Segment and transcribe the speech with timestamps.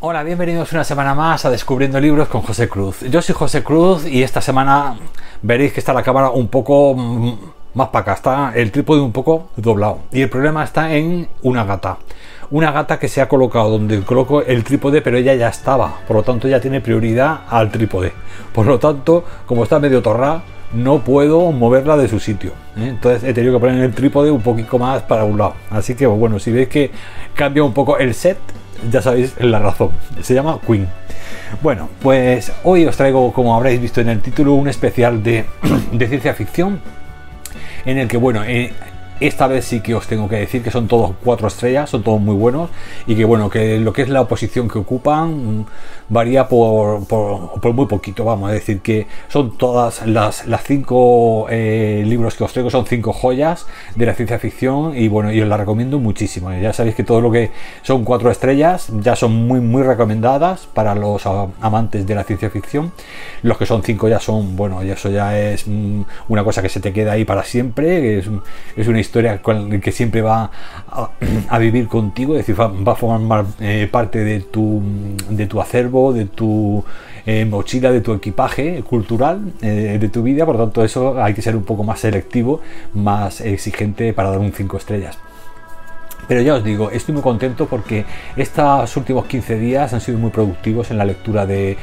[0.00, 3.00] Hola, bienvenidos una semana más a Descubriendo Libros con José Cruz.
[3.10, 4.96] Yo soy José Cruz y esta semana
[5.42, 7.32] veréis que está la cámara un poco mm,
[7.74, 9.98] más para acá, está el trípode un poco doblado.
[10.12, 11.98] Y el problema está en una gata.
[12.52, 15.98] Una gata que se ha colocado donde coloco el trípode, pero ella ya estaba.
[16.06, 18.12] Por lo tanto, ya tiene prioridad al trípode.
[18.54, 22.52] Por lo tanto, como está medio torrada, no puedo moverla de su sitio.
[22.76, 22.86] ¿eh?
[22.86, 25.54] Entonces he tenido que poner el trípode un poquito más para un lado.
[25.70, 26.92] Así que bueno, si veis que
[27.34, 28.38] cambia un poco el set,
[28.90, 29.90] ya sabéis la razón.
[30.22, 30.88] Se llama Queen.
[31.62, 35.44] Bueno, pues hoy os traigo, como habréis visto en el título, un especial de,
[35.98, 36.80] ciencia ficción
[37.84, 38.72] en el que, bueno, eh,
[39.20, 42.20] esta vez sí que os tengo que decir que son todos cuatro estrellas, son todos
[42.20, 42.70] muy buenos
[43.06, 45.66] y que bueno, que lo que es la oposición que ocupan
[46.08, 52.02] varía por, por, muy poquito, vamos a decir que son todas las, las cinco eh,
[52.06, 55.48] libros que os traigo, son cinco joyas de la ciencia ficción y bueno, y os
[55.48, 56.52] las recomiendo muchísimo.
[56.52, 57.50] Ya sabéis que todo lo que
[57.82, 62.92] son cuatro estrellas ya son muy muy recomendadas para los amantes de la ciencia ficción.
[63.42, 66.68] Los que son cinco ya son, bueno, y eso ya es mm, una cosa que
[66.68, 68.30] se te queda ahí para siempre, es,
[68.76, 70.50] es una historia que siempre va
[71.48, 74.82] a, vivir contigo, es decir, va, a formar eh, parte de tu,
[75.30, 76.84] de tu acervo de tu
[77.26, 81.34] eh, mochila, de tu equipaje cultural, eh, de tu vida, por lo tanto eso hay
[81.34, 82.60] que ser un poco más selectivo,
[82.94, 85.18] más exigente para dar un 5 estrellas.
[86.28, 88.04] Pero ya os digo, estoy muy contento porque
[88.36, 91.78] estos últimos 15 días han sido muy productivos en la lectura de,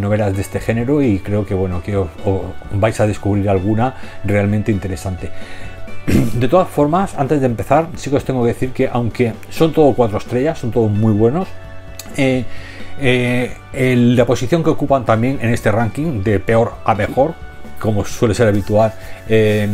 [0.00, 2.08] novelas de este género y creo que bueno, que os,
[2.72, 5.30] vais a descubrir alguna realmente interesante.
[6.34, 9.72] De todas formas, antes de empezar, sí que os tengo que decir que aunque son
[9.72, 11.48] todos cuatro estrellas, son todos muy buenos,
[12.16, 12.44] eh,
[13.00, 17.34] eh, la posición que ocupan también en este ranking de peor a mejor,
[17.78, 18.92] como suele ser habitual,
[19.28, 19.68] eh,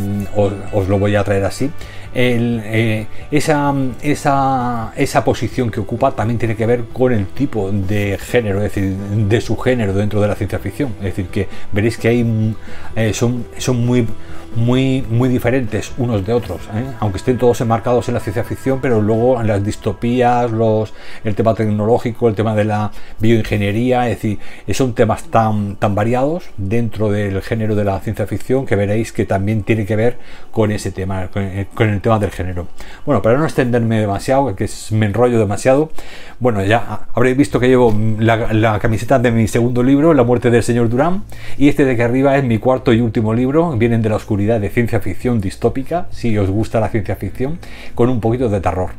[0.73, 1.71] os, lo voy a traer así.
[2.15, 8.63] Esa, esa, esa, posición que ocupa también tiene que ver con el tipo de género,
[8.63, 10.95] es decir, de su género dentro de la ciencia ficción.
[10.99, 12.55] Es decir, que veréis que hay,
[13.13, 14.07] son, son muy,
[14.57, 16.85] muy, muy diferentes unos de otros, ¿eh?
[17.01, 20.93] aunque estén todos enmarcados en la ciencia ficción, pero luego en las distopías, los,
[21.25, 24.39] el tema tecnológico, el tema de la bioingeniería, es decir,
[24.73, 29.27] son temas tan, tan variados dentro del género de la ciencia ficción que veréis que
[29.27, 30.19] también tiene que ver
[30.51, 31.43] con ese tema, con,
[31.89, 32.69] el tema del género.
[33.05, 35.91] Bueno, para no extenderme demasiado, que me enrollo demasiado,
[36.41, 40.63] bueno, ya habréis visto que llevo la, camiseta de mi segundo libro, La muerte del
[40.63, 41.25] señor Durán,
[41.59, 44.38] y este de que arriba es mi cuarto y último libro, vienen de la oscuridad
[44.39, 47.59] de ciencia ficción distópica, si os gusta la ciencia ficción,
[47.95, 48.91] con un poquito de terror.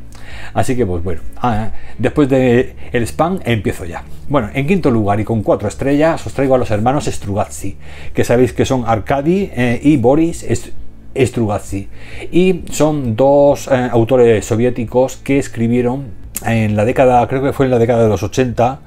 [0.53, 4.03] Así que pues bueno, ah, después de el spam empiezo ya.
[4.27, 7.77] Bueno, en quinto lugar y con cuatro estrellas os traigo a los hermanos Strugatsky,
[8.13, 10.45] que sabéis que son Arkady eh, y Boris
[11.16, 11.88] Strugatsky.
[12.31, 17.71] Y son dos eh, autores soviéticos que escribieron en la década, creo que fue en
[17.71, 18.79] la década de los 80,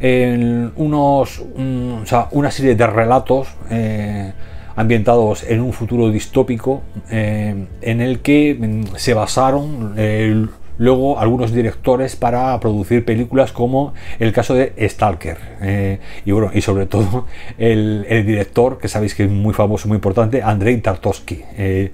[0.00, 4.32] en unos, o sea, una serie de relatos eh,
[4.76, 10.46] ambientados en un futuro distópico eh, en el que mm, se basaron eh,
[10.78, 16.60] luego algunos directores para producir películas como el caso de Stalker eh, y bueno y
[16.60, 17.26] sobre todo
[17.58, 21.92] el, director que sabéis que es muy famoso muy importante Andrei Tarkovsky eh,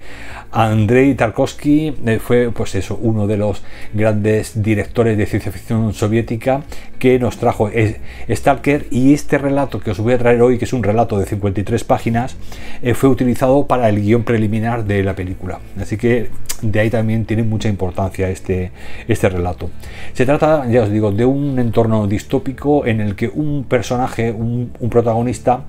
[0.51, 3.63] Andrei Tarkovsky eh, fue pues eso uno de los
[3.93, 6.63] grandes directores de ciencia ficción soviética
[6.99, 7.71] que nos trajo
[8.31, 11.27] Stalker y este relato que os voy a traer hoy que es un relato de
[11.27, 12.37] 53 páginas
[12.95, 15.59] fue utilizado para el guion preliminar de la película.
[15.81, 16.29] Así que
[16.63, 18.72] de ahí también tiene mucha importancia este,
[19.09, 19.71] este relato.
[20.13, 24.73] Se trata, ya os digo, de un entorno distópico en el que un personaje, un,
[24.91, 25.65] protagonista,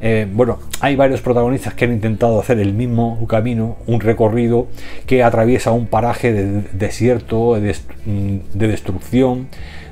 [0.00, 4.66] eh, bueno, hay varios protagonistas que han intentado hacer el mismo camino, un recorrido
[5.06, 7.74] que atraviesa un paraje de desierto, de
[8.68, 9.48] destrucción,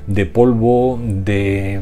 [0.07, 1.79] de polvo, de,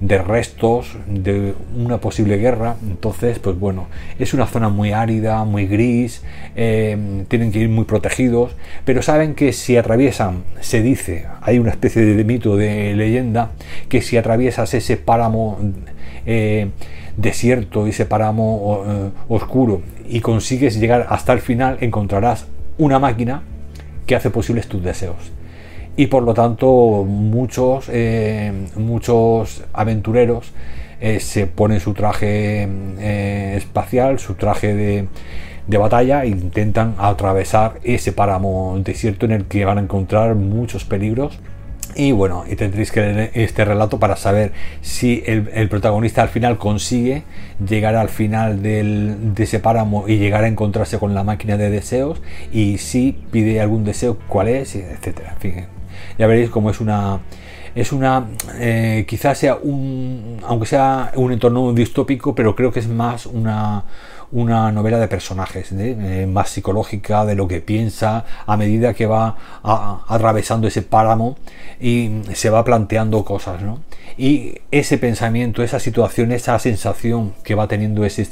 [0.00, 2.76] de, restos de una posible guerra.
[2.82, 3.86] Entonces, pues bueno,
[4.18, 6.22] es una zona muy árida, muy gris,
[6.56, 8.52] eh, tienen que ir muy protegidos,
[8.84, 13.50] pero saben que si atraviesan, se dice, hay una especie de mito, de leyenda,
[13.88, 15.58] que si atraviesas ese páramo
[16.26, 16.70] eh,
[17.16, 22.46] desierto, ese páramo eh, oscuro, y consigues llegar hasta el final, encontrarás
[22.78, 23.42] una máquina
[24.06, 25.32] que hace posibles tus deseos
[25.96, 30.52] y por lo tanto muchos, eh, muchos aventureros
[31.00, 32.68] eh, se ponen su traje
[32.98, 35.08] eh, espacial, su traje de,
[35.66, 40.84] de, batalla e intentan atravesar ese páramo desierto en el que van a encontrar muchos
[40.84, 41.38] peligros.
[41.96, 46.58] Y bueno, y tendréis que leer este relato para saber si el, protagonista al final
[46.58, 47.22] consigue
[47.64, 51.70] llegar al final del, de ese páramo y llegar a encontrarse con la máquina de
[51.70, 52.20] deseos
[52.52, 55.36] y si pide algún deseo, cuál es, etcétera.
[56.18, 57.20] Ya veréis cómo es una
[57.74, 62.88] es una eh, quizás sea un aunque sea un entorno distópico pero creo que es
[62.88, 63.84] más una
[64.34, 69.36] una novela de personajes, eh, más psicológica de lo que piensa a medida que va
[70.08, 71.36] atravesando ese páramo
[71.80, 73.62] y se va planteando cosas.
[73.62, 73.78] ¿no?
[74.16, 78.26] Y ese pensamiento, esa situación, esa sensación que va teniendo ese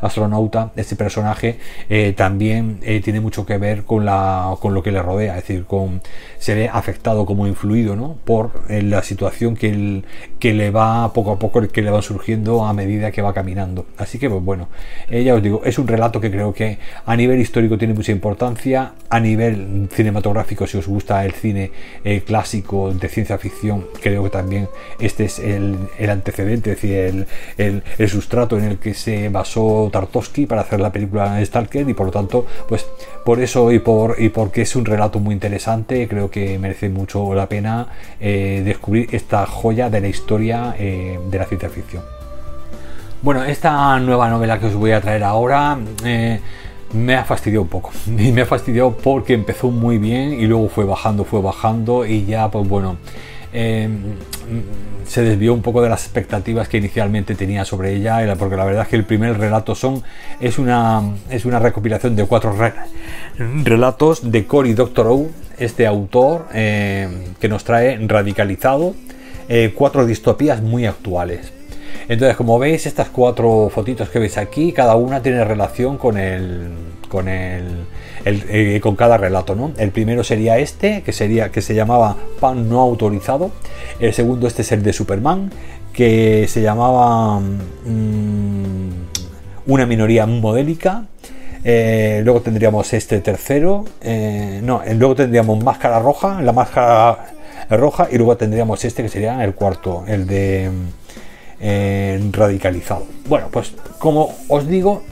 [0.00, 4.92] astronauta, ese personaje, eh, también eh, tiene mucho que ver con, la, con lo que
[4.92, 6.00] le rodea, es decir, con,
[6.38, 8.16] se ve afectado como influido ¿no?
[8.24, 10.02] por la situación que,
[10.38, 13.86] que le va poco a poco, que le va surgiendo a medida que va caminando.
[13.98, 14.68] Así que, pues bueno,
[15.10, 19.20] ella digo, es un relato que creo que a nivel histórico tiene mucha importancia, a
[19.20, 21.70] nivel cinematográfico, si os gusta el cine
[22.04, 24.68] eh, clásico de ciencia ficción, creo que también
[25.08, 27.26] este es el, antecedente, es decir,
[27.56, 32.06] el, sustrato en el que se basó Tartovsky para hacer la película Stalker y por
[32.06, 32.86] lo tanto, pues
[33.24, 37.34] por eso y, por, y porque es un relato muy interesante, creo que merece mucho
[37.34, 37.88] la pena
[38.20, 42.02] eh, descubrir esta joya de la historia eh, de la ciencia ficción.
[43.20, 46.38] Bueno, esta nueva novela que os voy a traer ahora eh,
[46.92, 47.90] me ha fastidiado un poco.
[48.06, 52.24] Y me ha fastidiado porque empezó muy bien y luego fue bajando, fue bajando y
[52.26, 52.96] ya, pues bueno,
[53.52, 53.88] eh,
[55.06, 58.82] se desvió un poco de las expectativas que inicialmente tenía sobre ella, porque la verdad
[58.82, 60.02] es que el primer relato son,
[60.40, 62.54] es, una, es una recopilación de cuatro
[63.64, 67.08] relatos de Cory Doctorow, este autor eh,
[67.40, 68.94] que nos trae radicalizado
[69.74, 71.57] cuatro distopías muy actuales.
[72.08, 76.70] Entonces, como veis, estas cuatro fotitos que veis aquí, cada una tiene relación con el.
[77.08, 77.86] con el.
[78.24, 79.72] Eh, con cada relato, ¿no?
[79.76, 81.50] El primero sería este, que sería.
[81.50, 83.50] que se llamaba Pan no autorizado.
[84.00, 85.52] El segundo, este es el de Superman,
[85.92, 87.40] que se llamaba.
[87.40, 88.88] Mm,
[89.66, 91.04] una minoría modélica.
[91.62, 93.84] Eh, luego tendríamos este tercero.
[94.00, 97.34] Eh, no, luego tendríamos máscara roja, la máscara
[97.68, 98.08] roja.
[98.10, 100.70] Y luego tendríamos este que sería el cuarto, el de
[101.60, 103.06] radicalizado.
[103.28, 105.02] Bueno, pues como os digo,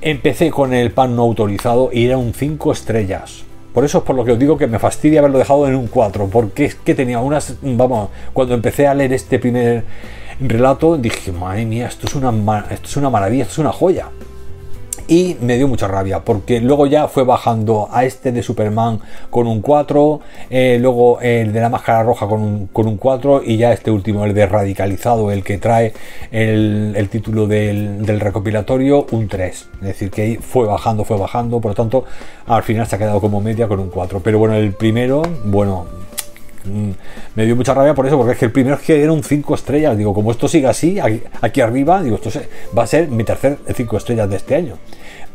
[0.00, 3.44] empecé con el pan no autorizado y era un 5 estrellas.
[3.74, 5.86] Por eso es por lo que os digo que me fastidia haberlo dejado en un
[5.86, 9.84] 4, porque es que tenía unas, vamos, cuando empecé a leer este primer
[10.40, 14.08] relato dije, madre mía, esto es una, esto es una maravilla, esto es una joya
[15.10, 19.48] y me dio mucha rabia porque luego ya fue bajando a este de Superman con
[19.48, 20.20] un 4,
[20.50, 23.90] eh, luego el de la máscara roja con un, con un 4 y ya este
[23.90, 25.92] último, el de radicalizado, el que trae
[26.30, 29.68] el, título del, del, recopilatorio, un 3.
[29.80, 32.04] Es decir, que fue bajando, fue bajando, por lo tanto
[32.46, 34.20] al final se ha quedado como media con un 4.
[34.20, 35.86] Pero bueno, el primero, bueno,
[36.66, 36.90] mm,
[37.34, 39.24] me dio mucha rabia por eso, porque es que el primero es que era un
[39.24, 39.98] 5 estrellas.
[39.98, 42.30] Digo, como esto sigue así, aquí, arriba, digo, esto
[42.78, 44.76] va a ser mi tercer 5 estrellas de este año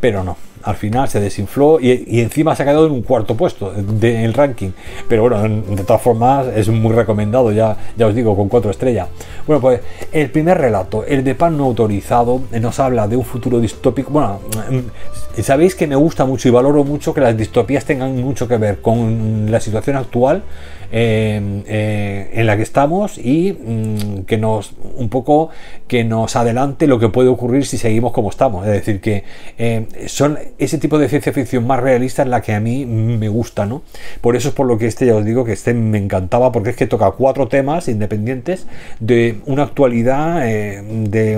[0.06, 0.38] pero no.
[0.62, 4.70] Al final se desinfló y, encima se ha quedado en un cuarto puesto del ranking.
[5.10, 9.08] Pero bueno, de todas formas es muy recomendado, ya, ya os digo, con cuatro estrellas.
[9.48, 9.82] Bueno, pues
[10.12, 14.12] el primer relato, el de pan no autorizado, nos habla de un futuro distópico.
[14.12, 18.48] Bueno, mm, sabéis que me gusta mucho y valoro mucho que las distopías tengan mucho
[18.48, 20.44] que ver con la situación actual
[20.92, 25.50] eh, en la que estamos y mm, que nos un poco
[25.88, 28.66] que nos adelante lo que puede ocurrir si seguimos como estamos.
[28.66, 29.24] Es decir, que
[29.58, 33.30] eh, son ese tipo de ciencia ficción más realista en la que a mí me
[33.30, 33.84] gusta, ¿no?
[34.22, 36.72] Por eso es por lo que este ya os digo que este me encantaba porque
[36.72, 38.68] es que toca cuatro temas independientes
[39.00, 41.38] de una actualidad eh, de,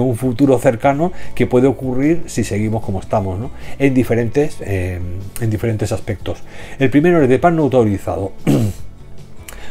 [0.00, 3.50] un futuro cercano que puede ocurrir si seguimos como estamos, ¿no?
[3.78, 6.38] En diferentes, en diferentes aspectos.
[6.78, 8.32] El primero es de pan no autorizado.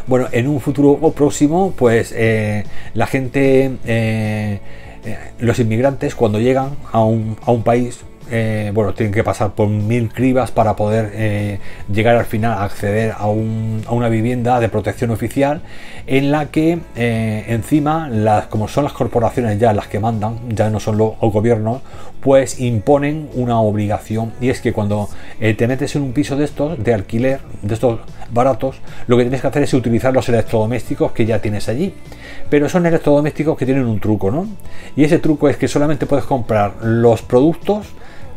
[0.10, 2.64] Bueno, en un futuro próximo, pues eh,
[2.96, 4.60] la gente, eh,
[5.06, 8.00] eh, los inmigrantes, cuando llegan a un, país,
[8.74, 11.60] bueno, tienen que pasar por mil cribas para poder
[11.94, 15.62] llegar al final a acceder a, una vivienda de protección oficial
[16.08, 18.10] en la que encima,
[18.50, 21.82] como son las corporaciones ya las que mandan, ya no son los gobiernos,
[22.22, 25.10] pues imponen una obligación y es que cuando
[25.40, 28.00] te metes en un piso de estos, de alquiler, de estos
[28.32, 31.94] baratos, lo que tienes que hacer es utilizar los electrodomésticos que ya tienes allí.
[32.50, 34.48] Pero son electrodomésticos que tienen un truco, ¿no?
[34.96, 37.88] Y ese truco es que solamente puedes comprar los productos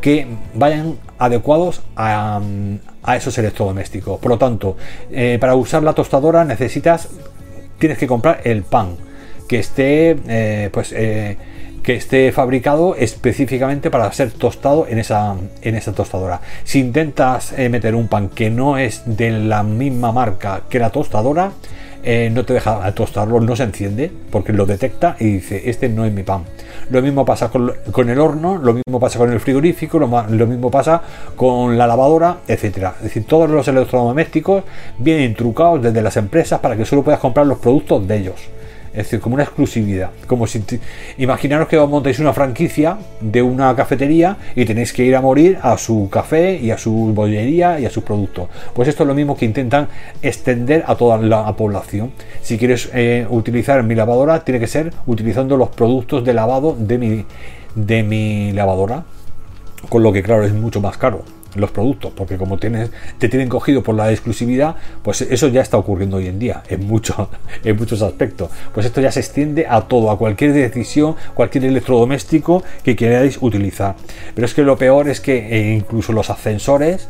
[0.01, 2.41] que vayan adecuados a,
[3.17, 4.19] esos electrodomésticos.
[4.19, 4.77] Por lo tanto,
[5.11, 7.09] eh, para usar la tostadora necesitas,
[7.79, 8.97] tienes que comprar el pan
[9.49, 11.37] que esté, eh, pues, eh,
[11.83, 16.41] que esté fabricado específicamente para ser tostado en esa, en esa tostadora.
[16.65, 20.91] Si intentas eh, meter un pan que no es de la misma marca que la
[20.91, 21.53] tostadora,
[22.05, 26.05] eh, no te deja tostarlo, no se enciende porque lo detecta y dice, este no
[26.05, 26.45] es mi pan.
[26.91, 30.71] Lo mismo pasa con, el horno, lo mismo pasa con el frigorífico, lo, lo mismo
[30.71, 31.01] pasa
[31.37, 32.95] con la lavadora, etcétera.
[32.99, 34.65] Es decir, todos los electrodomésticos
[34.99, 38.41] vienen trucados desde las empresas para que solo puedas comprar los productos de ellos.
[38.93, 40.11] Es decir, como una exclusividad.
[40.27, 40.63] Como si
[41.17, 45.79] imaginaros que montáis una franquicia de una cafetería y tenéis que ir a morir a
[45.79, 48.49] su café y a su bollería y a sus productos.
[48.75, 49.89] Pues esto es lo mismo que intentan
[50.21, 52.13] extender a toda la población.
[52.43, 56.99] Si quieres eh, utilizar mi lavadora, tiene que ser utilizando los productos de lavado de
[56.99, 57.25] mi,
[57.75, 59.05] de mi lavadora.
[59.89, 63.49] Con lo que claro es mucho más caro los productos, porque como tienes, te tienen
[63.49, 67.31] cogido por la exclusividad, pues eso ya está ocurriendo hoy en día, en, mucho,
[67.65, 68.51] en muchos aspectos.
[68.73, 73.97] Pues esto ya se extiende a todo, a cualquier decisión, cualquier electrodoméstico que queráis utilizar.
[74.35, 77.09] Pero es que lo peor es que eh, incluso los ascensores,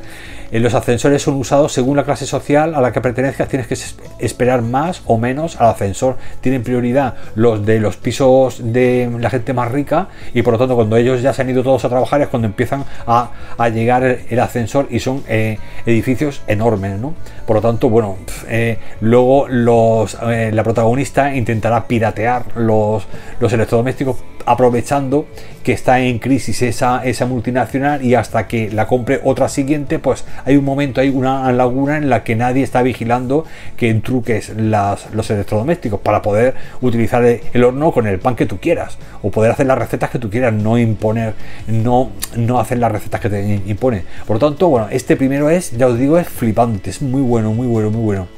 [0.61, 3.76] los ascensores son usados según la clase social a la que pertenezcas, tienes que
[4.25, 6.16] esperar más o menos al ascensor.
[6.40, 10.76] Tienen prioridad los de los pisos de la gente más rica y por lo tanto
[10.76, 14.04] cuando ellos ya se han ido todos a trabajar es cuando empiezan a, a llegar
[14.04, 17.14] el ascensor y son eh, edificios enormes, ¿no?
[17.47, 18.16] Por lo tanto, bueno,
[18.49, 23.06] eh, luego eh, la protagonista intentará piratear los,
[23.40, 24.16] los electrodomésticos
[24.47, 25.26] aprovechando
[25.62, 30.25] que está en crisis esa, esa multinacional y hasta que la compre otra siguiente, pues
[30.45, 33.45] hay un momento, hay una laguna en la que nadie está vigilando
[33.76, 38.59] que entruques las, los electrodomésticos para poder utilizar el horno con el pan que tú
[38.59, 41.35] quieras o poder hacer las recetas que tú quieras, no imponer,
[41.66, 44.04] no, no hacer las recetas que te impone.
[44.26, 47.52] Por lo tanto, bueno, este primero es, ya os digo, es flipante, es muy bueno,
[47.52, 48.28] muy bueno, muy bueno.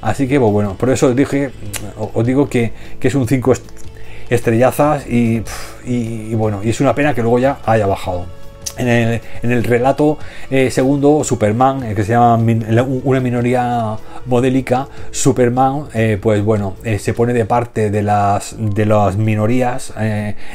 [0.00, 1.50] Así que, pues bueno, por eso os dije,
[1.96, 3.54] os digo que, que es un 5
[4.30, 5.42] estrellazas y,
[6.34, 8.26] bueno, y es una pena que luego ya haya bajado.
[8.78, 10.18] En el, relato
[10.50, 12.34] eh, segundo, Superman, eh, que se llama
[13.04, 19.16] una minoría modélica, Superman, eh, pues bueno, se pone de parte de las, de las
[19.16, 19.94] minorías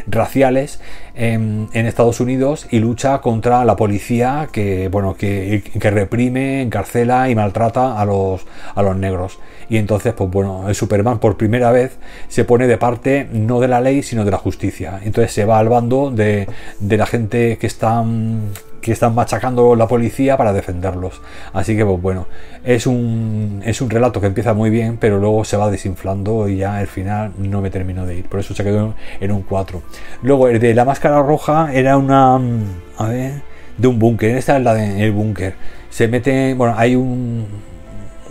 [0.05, 0.79] raciales
[1.15, 7.99] en, Estados Unidos y lucha contra la policía que, bueno, que, reprime, encarcela y maltrata
[7.99, 9.39] a los, a los negros.
[9.69, 13.67] Y entonces, pues bueno, el Superman por primera vez se pone de parte no de
[13.67, 14.99] la ley, sino de la justicia.
[15.03, 16.47] Entonces se va al bando de,
[16.79, 18.51] de la gente que están
[18.81, 21.21] que están machacando la policía para defenderlos.
[21.53, 22.27] Así que, pues bueno,
[22.63, 26.57] es un, es un relato que empieza muy bien, pero luego se va desinflando y
[26.57, 28.29] ya al final no me terminó de ir.
[28.29, 29.81] Por eso se quedó en un 4.
[30.23, 32.39] Luego, el de la máscara roja era una.
[32.97, 33.41] A ver,
[33.77, 34.35] de un búnker.
[34.35, 35.55] Esta es la del búnker.
[35.89, 36.53] Se mete.
[36.53, 37.70] Bueno, hay un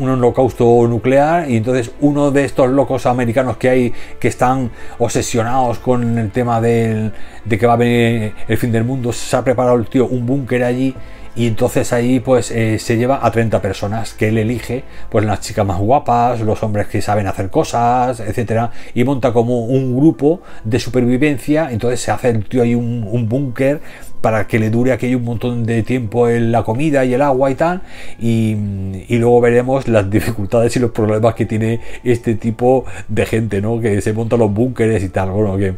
[0.00, 5.78] un holocausto nuclear y entonces uno de estos locos americanos que hay que están obsesionados
[5.78, 7.12] con el tema del,
[7.45, 10.26] de que va a venir el fin del mundo, se ha preparado el tío un
[10.26, 10.95] búnker allí
[11.40, 15.40] y entonces ahí pues eh, se lleva a 30 personas que él elige, pues las
[15.40, 20.42] chicas más guapas, los hombres que saben hacer cosas, etcétera, y monta como un grupo
[20.64, 23.80] de supervivencia, entonces se hace el tío ahí un, un búnker
[24.20, 27.50] para que le dure aquello un montón de tiempo en la comida y el agua
[27.50, 27.80] y tal.
[28.18, 28.54] Y,
[29.09, 33.80] luego veremos las dificultades y los problemas que tiene este tipo de gente, ¿no?
[33.80, 35.30] Que se monta los búnkeres y tal.
[35.30, 35.75] Bueno, que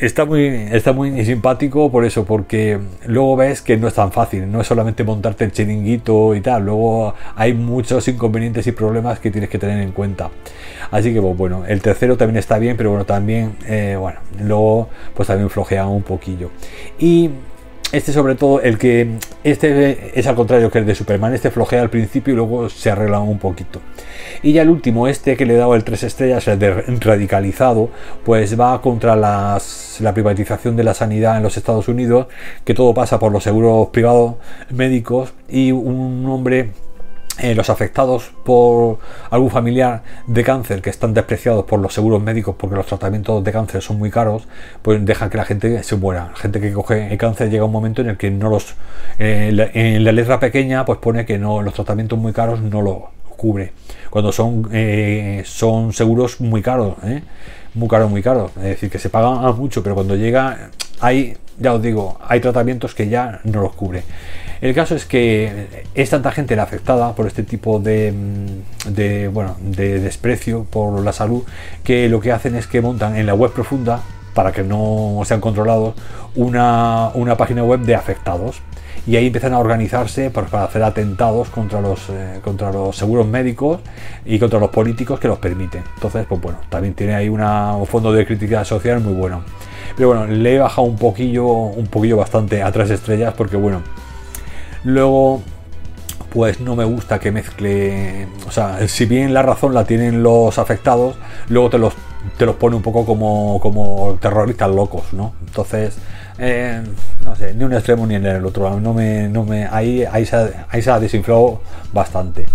[0.00, 4.50] está muy, está muy simpático por eso, porque luego ves que no es tan fácil,
[4.50, 9.30] no es solamente montarte el chiringuito y tal, luego hay muchos inconvenientes y problemas que
[9.30, 10.30] tienes que tener en cuenta.
[10.90, 14.88] Así que pues, bueno, el tercero también está bien, pero bueno, también, eh, bueno, luego
[15.14, 16.50] pues también flojea un poquillo.
[16.98, 17.30] Y
[17.96, 21.80] este sobre todo, el que este es al contrario que el de Superman, este flojea
[21.80, 23.80] al principio y luego se arregla un poquito.
[24.42, 27.90] Y ya el último, este que le he dado el 3 estrellas, el de radicalizado,
[28.24, 32.26] pues va contra las, la privatización de la sanidad en los Estados Unidos,
[32.64, 34.34] que todo pasa por los seguros privados
[34.70, 36.70] médicos y un hombre
[37.38, 38.98] eh, los afectados por
[39.28, 43.50] algún familiar de cáncer que están despreciados por los seguros médicos porque los tratamientos de
[43.50, 44.46] cáncer son muy caros,
[44.82, 46.30] pues dejan que la gente se muera.
[46.36, 48.76] Gente que coge el cáncer llega un momento en el que no los.
[49.18, 53.10] Eh, en la letra pequeña, pues pone que no los tratamientos muy caros no lo
[53.36, 53.72] cubre.
[54.10, 56.94] Cuando son, eh, son seguros muy caros,
[57.74, 58.52] muy caros, muy caros.
[58.58, 62.94] Es decir, que se pagan mucho, pero cuando llega, hay, ya os digo, hay tratamientos
[62.94, 64.04] que ya no los cubre.
[64.64, 69.28] El caso es que es tanta gente la afectada por este tipo de, mm, de,
[69.28, 71.42] bueno, de desprecio por la salud
[71.82, 74.00] que lo que hacen es que montan en la web profunda
[74.32, 75.92] para que no sean controlados
[76.34, 78.62] una, página web de afectados
[79.06, 83.80] y ahí empiezan a organizarse para hacer atentados contra los, eh, contra los seguros médicos
[84.24, 85.82] y contra los políticos que los permiten.
[85.96, 89.42] Entonces, pues bueno, también tiene ahí una, un fondo de crítica social muy bueno.
[89.94, 93.82] Pero bueno, le he bajado un poquillo, un poquillo bastante a tres estrellas porque bueno,
[94.84, 95.42] Luego,
[96.32, 100.58] pues no me gusta que mezcle, o sea, si bien la razón la tienen los
[100.58, 101.16] afectados,
[101.48, 101.94] luego te los,
[102.36, 105.32] te los pone un poco como, como terroristas locos, ¿no?
[105.46, 105.96] Entonces,
[106.38, 106.82] eh,
[107.24, 110.26] no sé, ni un extremo ni en el otro, no me, no me, ahí, ahí,
[110.26, 111.60] se, ahí se ha desinflado
[111.92, 112.46] bastante.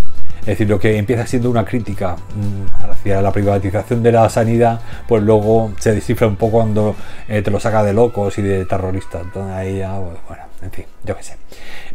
[0.41, 4.81] Es decir, lo que empieza siendo una crítica mm, hacia la privatización de la sanidad,
[5.07, 6.95] pues luego se desinfla un poco cuando
[7.27, 9.21] eh, te lo saca de locos y de terroristas.
[9.23, 11.37] Entonces ahí ya, pues, bueno, en fin, yo qué sé.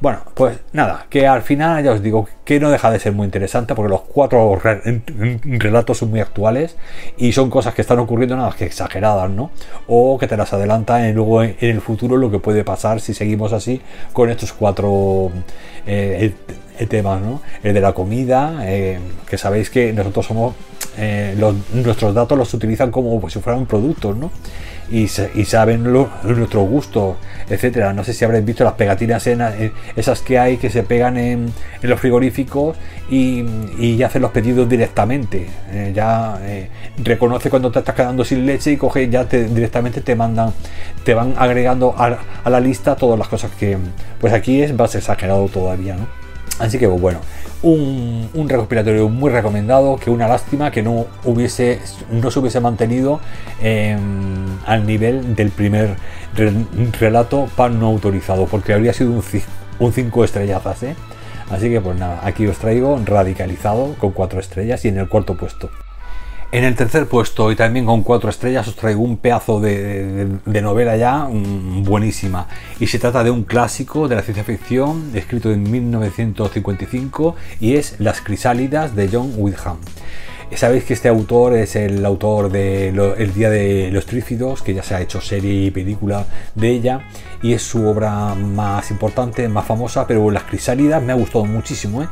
[0.01, 3.27] Bueno, pues nada, que al final ya os digo que no deja de ser muy
[3.27, 4.59] interesante porque los cuatro
[5.35, 6.77] relatos son muy actuales
[7.17, 9.51] y son cosas que están ocurriendo nada más que exageradas, ¿no?
[9.87, 13.13] O que te las adelantan y luego en el futuro lo que puede pasar si
[13.13, 15.31] seguimos así con estos cuatro
[15.87, 16.33] eh,
[16.89, 17.41] temas, ¿no?
[17.63, 20.55] El de la comida, eh, que sabéis que nosotros somos,
[20.99, 21.37] eh,
[21.73, 24.31] nuestros datos los utilizan como pues, si fueran productos, ¿no?
[24.91, 27.17] y, saben lo, nuestro gusto,
[27.49, 27.93] etcétera.
[27.93, 29.43] No sé si habréis visto las pegatinas en,
[29.97, 32.77] esas que hay que se pegan en, los frigoríficos
[33.11, 35.49] y, ya hacen los pedidos directamente.
[35.71, 36.69] Eh, ya eh,
[37.03, 40.53] reconoce cuando te estás quedando sin leche y coge ya te, directamente te mandan,
[41.05, 43.77] te van agregando a, a, la lista todas las cosas que,
[44.21, 46.07] pues aquí es más exagerado todavía, ¿no?
[46.59, 47.21] Así que bueno,
[47.65, 51.81] un, un, recopilatorio muy recomendado, que una lástima que no hubiese
[52.11, 53.21] no se hubiese mantenido
[53.63, 53.99] em,
[54.67, 55.97] al nivel del primer
[57.01, 59.13] relato pan no autorizado, porque habría sido
[59.79, 60.95] un 5 estrellazas, ¿eh?
[61.51, 65.37] Así que pues nada, aquí os traigo radicalizado con 4 estrellas y en el cuarto
[65.37, 65.71] puesto.
[66.53, 70.29] En el tercer puesto y también con cuatro estrellas os traigo un pedazo de,
[70.63, 72.47] novela ya mm, buenísima.
[72.79, 77.97] Y se trata de un clásico de la ciencia ficción escrito en 1955 y es
[77.99, 79.79] Las Crisálidas de John Wyndham.
[80.55, 84.83] Sabéis que este autor es el autor de El Día de los Trífidos, que ya
[84.83, 87.01] se ha hecho serie y película de ella,
[87.43, 92.03] y es su obra más importante, más famosa, pero Las Crisálidas me ha gustado muchísimo.
[92.03, 92.09] ¿eh?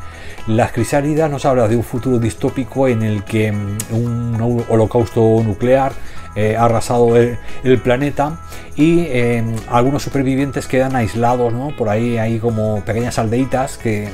[0.48, 5.92] Las Crisálidas nos habla de un futuro distópico en el que mm, un holocausto nuclear
[6.34, 7.38] eh, ha arrasado el,
[7.82, 8.40] planeta
[8.74, 11.76] y eh, algunos supervivientes quedan aislados, ¿no?
[11.76, 14.08] Por ahí hay como pequeñas aldeitas que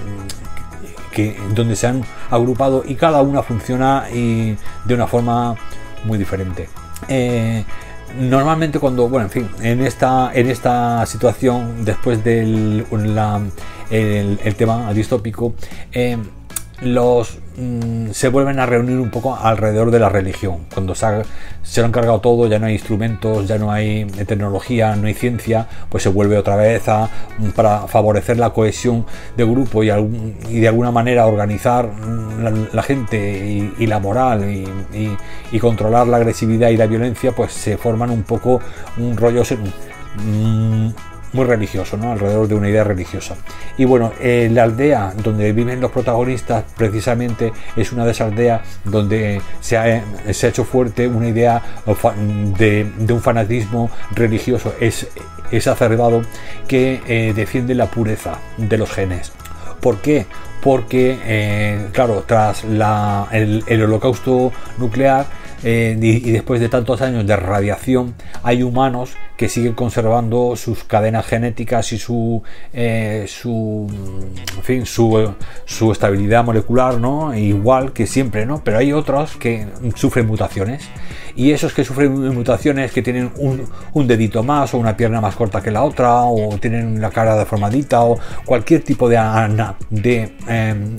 [1.55, 5.57] donde se han agrupado y cada una funciona y de una forma
[6.05, 6.69] muy diferente.
[7.09, 7.65] Eh,
[8.19, 12.87] normalmente cuando, bueno, en fin, en esta, en esta situación, después del
[13.91, 15.55] el, tema distópico,
[15.93, 16.17] eh,
[16.81, 20.67] los mm, se vuelven a reunir un poco alrededor de la religión.
[20.73, 25.07] Cuando se, lo han cargado todo, ya no hay instrumentos, ya no hay tecnología, no
[25.07, 27.09] hay ciencia, pues se vuelve otra vez a
[27.55, 29.91] para favorecer la cohesión de grupo y,
[30.49, 35.17] y de alguna manera organizar mm, la, gente y, la moral y,
[35.53, 38.61] y, controlar la agresividad y la violencia, pues se forman un poco
[38.97, 39.43] un rollo
[40.17, 40.89] mm,
[41.33, 42.13] muy religioso, ¿no?
[42.13, 43.37] alrededor de una idea religiosa.
[43.77, 48.63] Y bueno, eh, la aldea donde viven los protagonistas precisamente es una de esas aldeas
[48.85, 51.63] donde se ha, se ha hecho fuerte una idea
[52.59, 55.09] de, un fanatismo religioso es,
[55.51, 56.23] exacerbado
[56.67, 59.33] que eh, defiende la pureza de los genes.
[59.81, 60.27] ¿Por qué?
[60.63, 65.27] Porque, eh, claro, tras la, el holocausto nuclear,
[65.65, 71.27] eh, y, después de tantos años de radiación hay humanos que siguen conservando sus cadenas
[71.27, 72.43] genéticas y su,
[72.73, 73.87] eh, su,
[74.63, 77.35] fin, su, su, estabilidad molecular, ¿no?
[77.35, 78.63] Igual que siempre, ¿no?
[78.63, 80.89] Pero hay otros que sufren mutaciones
[81.35, 85.37] y esos que sufren mutaciones que tienen un, un dedito más o una pierna más
[85.37, 89.17] corta que la otra o tienen la cara deformadita o cualquier tipo de,
[89.91, 90.97] de em,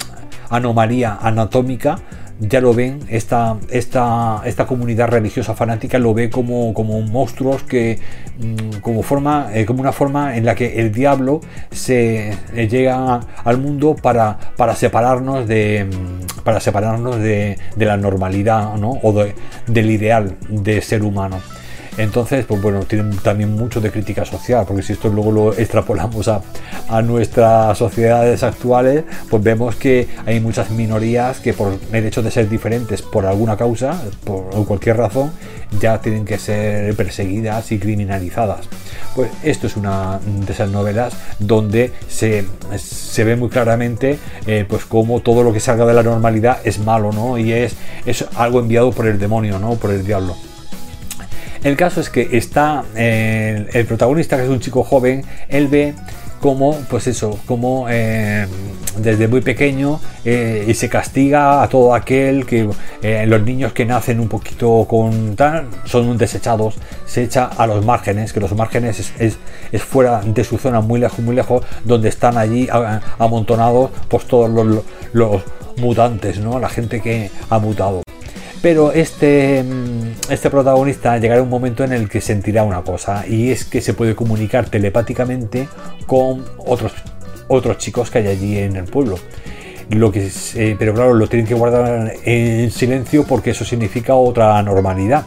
[0.49, 1.99] anomalía anatómica
[2.39, 7.99] ya lo ven, esta, esta, esta comunidad religiosa fanática lo ve como, como monstruos que,
[8.39, 13.19] mm, como, forma, eh, como una forma en la que el diablo se eh, llega
[13.43, 19.25] al mundo para, para separarnos de mm, para separarnos de, la normalidad o
[19.67, 21.39] del ideal de ser humano.
[21.99, 26.29] Entonces, pues bueno, tienen también mucho de crítica social, porque si esto luego lo extrapolamos
[26.29, 26.41] a,
[27.01, 32.47] nuestras sociedades actuales, pues vemos que hay muchas minorías que por el hecho de ser
[32.47, 35.31] diferentes por alguna causa, por cualquier razón,
[35.77, 38.61] ya tienen que ser perseguidas y criminalizadas.
[39.13, 42.45] Pues esto es una de esas novelas donde se,
[43.17, 47.11] ve muy claramente eh, pues cómo todo lo que salga de la normalidad es malo,
[47.11, 47.37] ¿no?
[47.37, 49.75] Y es, es algo enviado por el demonio, ¿no?
[49.75, 50.37] Por el diablo.
[51.63, 55.93] El caso es que está eh, el protagonista, que es un chico joven, él ve
[56.39, 58.47] como, pues eso, como eh,
[58.97, 62.69] desde muy pequeño eh, y se castiga a todo aquel que
[63.01, 67.85] eh, los niños que nacen un poquito con tal son desechados, se echa a los
[67.85, 69.37] márgenes, que los márgenes es,
[69.71, 72.67] es, fuera de su zona, muy lejos, muy lejos, donde están allí
[73.17, 75.43] amontonados pues todos los, los
[75.77, 76.59] mutantes, ¿no?
[76.59, 78.08] La gente que ha mutado.
[78.61, 83.51] Pero este, mm, este protagonista llegará un momento en el que sentirá una cosa, y
[83.51, 85.69] es que se puede comunicar telepáticamente
[86.05, 86.93] con otros,
[87.47, 89.17] otros chicos que hay allí en el pueblo.
[89.89, 94.61] Lo que eh, pero claro, lo tienen que guardar en silencio porque eso significa otra
[94.61, 95.25] normalidad.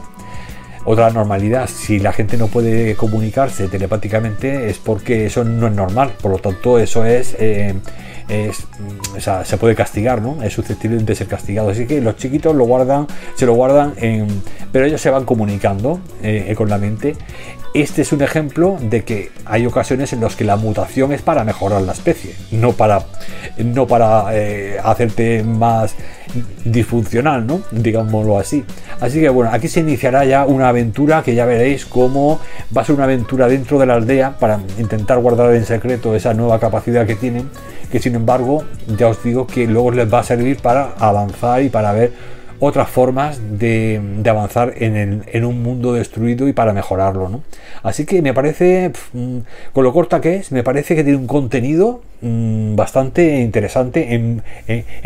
[0.85, 6.13] Otra normalidad, si la gente no puede comunicarse telepáticamente es porque eso no es normal,
[6.21, 7.75] por lo tanto eso es eh,
[8.29, 8.67] es,
[9.45, 10.43] se puede castigar, ¿no?
[10.43, 11.71] Es susceptible de ser castigado.
[11.71, 14.27] Así que los chiquitos lo guardan, se lo guardan, en,
[14.73, 17.15] pero ellos se van comunicando eh, con la mente.
[17.75, 21.43] Este es un ejemplo de que hay ocasiones en las que la mutación es para
[21.43, 23.07] mejorar la especie, no para,
[23.57, 25.95] no para eh, hacerte más
[26.67, 27.63] disfuncional, ¿no?
[27.71, 28.63] Digámoslo así.
[29.01, 32.41] Así que bueno, aquí se iniciará ya una aventura que ya veréis cómo
[32.77, 36.35] va a ser una aventura dentro de la aldea para intentar guardar en secreto esa
[36.35, 37.49] nueva capacidad que tienen
[37.91, 38.65] que sin embargo
[38.97, 42.13] ya os digo que luego les va a servir para avanzar y para ver
[42.65, 47.29] otras formas de, avanzar en, un mundo destruido y para mejorarlo.
[47.29, 47.43] ¿no?
[47.83, 49.39] Así que me parece, mm,
[49.73, 54.43] con lo corta que es, me parece que tiene un contenido mm, bastante interesante en,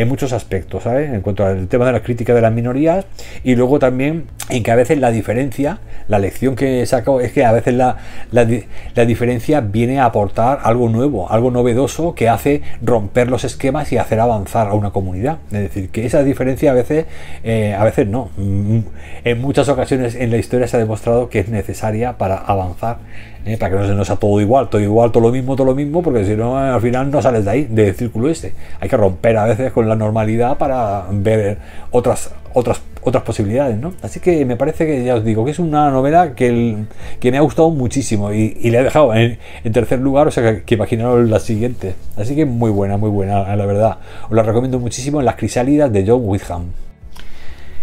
[0.06, 1.12] muchos aspectos, ¿sabes?
[1.12, 3.06] En cuanto al tema de la crítica de las minorías
[3.42, 7.32] y luego también en que a veces la diferencia, la lección que he sacado es
[7.32, 7.96] que a veces la,
[8.30, 13.98] la diferencia viene a aportar algo nuevo, algo novedoso que hace romper los esquemas y
[13.98, 15.38] hacer avanzar a una comunidad.
[15.50, 17.06] Es decir, que esa diferencia a veces
[17.42, 18.30] eh, a veces no.
[18.36, 18.80] Mm,
[19.24, 22.98] en muchas ocasiones en la historia se ha demostrado que es necesaria para avanzar,
[23.46, 23.56] ¿eh?
[23.56, 25.74] para que no se nos sea todo igual, todo igual, todo lo mismo, todo lo
[25.74, 28.52] mismo, porque si no, al final no sales de ahí, del círculo este.
[28.80, 31.58] Hay que romper a veces con la normalidad para ver
[31.90, 33.94] otras, otras, otras posibilidades, ¿no?
[34.02, 36.76] Así que me parece que, ya os digo, que es una novela que,
[37.20, 39.38] que me ha gustado muchísimo y, le he dejado en,
[39.72, 41.94] tercer lugar, o sea que, que imaginaros la siguiente.
[42.16, 43.98] Así que muy buena, muy buena, la verdad.
[44.24, 46.85] Os la recomiendo muchísimo en Las Crisálidas de John Witham.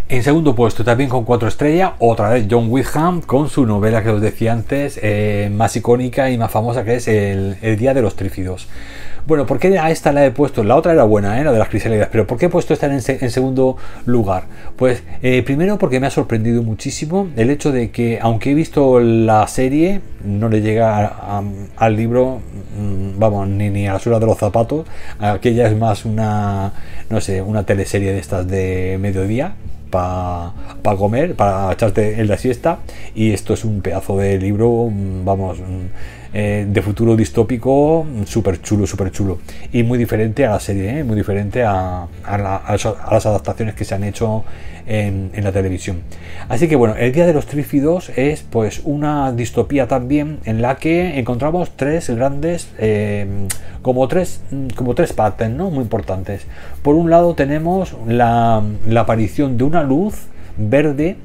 [0.09, 4.09] En segundo puesto, también con cuatro estrellas, otra vez John Witham con su novela que
[4.09, 8.17] os decía antes, eh, más icónica y más famosa que es El, Día de los
[8.17, 8.67] Trífidos.
[9.25, 10.65] Bueno, ¿por qué a esta la he puesto?
[10.65, 11.45] La otra era buena, ¿eh?
[11.45, 14.43] la de las crisálidas, pero ¿por qué he puesto esta en, segundo lugar?
[14.75, 18.99] Pues eh, primero porque me ha sorprendido muchísimo el hecho de que, aunque he visto
[18.99, 21.13] la serie, no le llega
[21.77, 22.41] al libro,
[22.77, 24.85] mm, vamos, ni, ni a la suela de los zapatos.
[25.17, 26.73] Aquella es más una,
[27.09, 29.55] no sé, una teleserie de estas de mediodía
[29.93, 32.79] para comer, para echarte en la siesta.
[33.13, 34.89] Y esto es un pedazo de libro,
[35.23, 35.59] vamos,
[36.35, 39.37] eh, de futuro distópico, súper chulo, súper chulo.
[39.71, 41.03] Y muy diferente a la serie, ¿eh?
[41.03, 44.43] muy diferente a, las adaptaciones que se han hecho
[44.87, 46.01] en, la televisión.
[46.49, 50.77] Así que bueno, el Día de los Trífidos es pues una distopía también en la
[50.77, 53.27] que encontramos tres grandes, eh,
[53.83, 54.41] como, tres,
[54.75, 55.69] como tres partes, ¿no?
[55.69, 56.47] Muy importantes.
[56.81, 58.63] Por un lado tenemos la
[58.95, 60.15] aparición de una luz
[60.57, 61.17] verde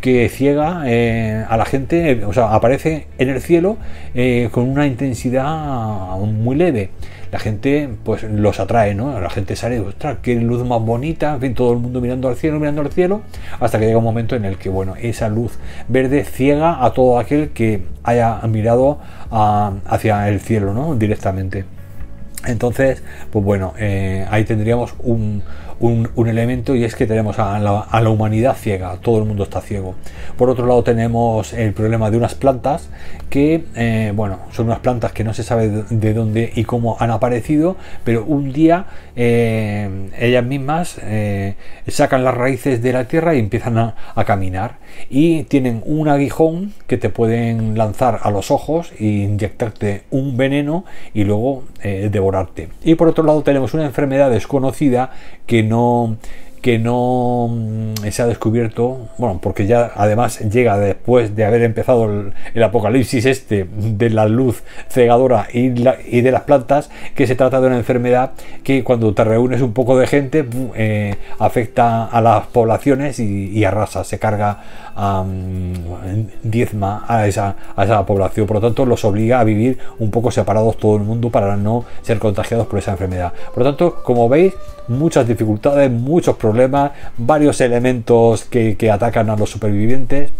[0.00, 3.76] que ciega eh, a la gente, o sea, aparece en el cielo
[4.14, 6.90] eh, con una intensidad muy leve.
[7.30, 9.20] La gente, pues, los atrae, ¿no?
[9.20, 12.36] La gente sale, ostras, qué luz más bonita, en fin, todo el mundo mirando al
[12.36, 13.20] cielo, mirando al cielo,
[13.60, 15.58] hasta que llega un momento en el que, bueno, esa luz
[15.88, 18.98] verde ciega a todo aquel que haya mirado
[19.30, 20.94] hacia el cielo, ¿no?
[20.94, 21.64] Directamente.
[22.46, 25.42] Entonces, pues bueno, eh, ahí tendríamos un,
[25.80, 29.94] un, elemento y es que tenemos a la, humanidad ciega, todo el mundo está ciego.
[30.36, 32.90] Por otro lado tenemos el problema de unas plantas
[33.30, 37.10] que, eh, bueno, son unas plantas que no se sabe de, dónde y cómo han
[37.10, 38.86] aparecido, pero un día
[39.16, 41.54] eh, ellas mismas eh,
[41.86, 43.94] sacan las raíces de la tierra y empiezan a,
[44.26, 44.76] caminar
[45.08, 50.84] y tienen un aguijón que te pueden lanzar a los ojos e inyectarte un veneno
[51.14, 52.68] y luego devorarte.
[52.82, 55.12] Y por otro lado tenemos una enfermedad desconocida
[55.46, 56.16] que no
[56.60, 62.32] que no mm, se ha descubierto, bueno, porque ya además llega después de haber empezado
[62.54, 67.68] el, apocalipsis este de la luz cegadora y, de las plantas, que se trata de
[67.68, 68.32] una enfermedad
[68.64, 74.04] que cuando te reúnes un poco de gente eh, afecta a las poblaciones y, arrasa,
[74.04, 74.62] se carga,
[76.42, 80.30] diezma a esa, a esa población, por lo tanto los obliga a vivir un poco
[80.30, 83.32] separados todo el mundo para no ser contagiados por esa enfermedad.
[83.54, 84.54] Por lo tanto, como veis,
[84.88, 90.30] muchas dificultades, muchos problemas varios elementos que atacan a los supervivientes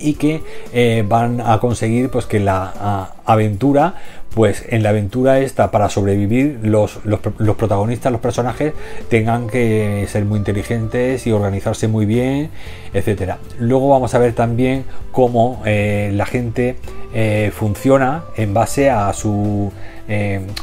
[0.00, 3.94] y que eh, van a conseguir pues que la aventura
[4.34, 7.20] pues en la aventura esta para sobrevivir los, los,
[7.56, 8.74] protagonistas los personajes
[9.08, 12.50] tengan que ser muy inteligentes y organizarse muy bien
[12.92, 16.76] etcétera luego vamos a ver también cómo eh, la gente
[17.14, 19.72] eh, funciona en base a su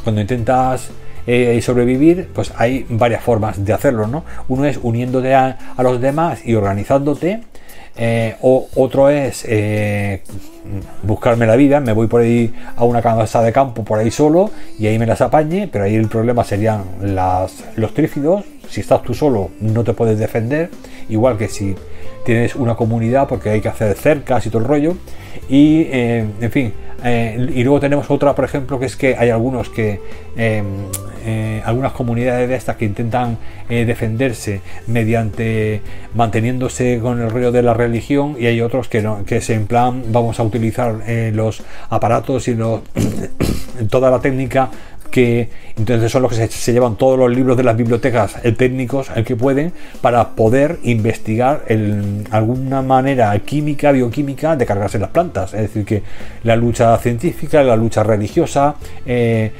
[0.03, 0.89] cuando intentas
[1.61, 4.23] sobrevivir, pues hay varias formas de hacerlo, ¿no?
[4.47, 7.41] Uno es uniéndote a los demás y organizándote,
[7.97, 10.21] eh, o, otro es eh,
[11.03, 14.51] buscarme la vida, me voy por ahí a una casa de campo por ahí solo
[14.77, 16.83] y ahí me las apañe, pero ahí el problema serían
[17.75, 18.43] los trífidos.
[18.69, 20.69] Si estás tú solo no te puedes defender,
[21.07, 21.75] igual que si
[22.25, 24.97] tienes una comunidad porque hay que hacer cercas y todo el rollo.
[25.47, 26.73] Y eh, en fin,
[27.05, 30.01] y luego tenemos otra, por ejemplo, que es que hay algunos que
[31.27, 35.81] eh, algunas comunidades de estas que intentan eh, defenderse mediante
[36.13, 39.65] manteniéndose con el rollo de la religión y hay otros que no, que se en
[39.65, 42.81] plan vamos a utilizar eh, los aparatos y los,
[43.89, 44.69] toda la técnica
[45.15, 45.47] que
[45.77, 49.37] entonces son los que se, llevan todos los libros de las bibliotecas técnicos el que
[49.37, 55.53] pueden para poder investigar el, alguna manera química, bioquímica de cargarse las plantas.
[55.53, 56.03] Es decir, que
[56.43, 58.75] la lucha científica, la lucha religiosa,
[59.05, 59.53] eh,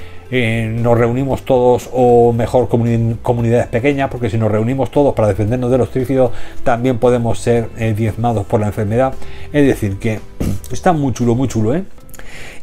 [0.78, 5.78] nos reunimos todos o mejor comunidades pequeñas, porque si nos reunimos todos para defendernos de
[5.78, 6.32] los trífidos,
[6.66, 9.14] también podemos ser eh, diezmados por la enfermedad.
[9.54, 10.20] Es decir, que
[10.70, 11.86] está muy chulo, muy chulo, ¿eh?